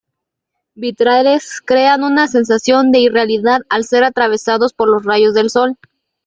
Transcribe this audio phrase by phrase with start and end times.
[0.73, 5.77] Vitrales crean una sensación de irrealidad al ser atravesados por los rayos del sol.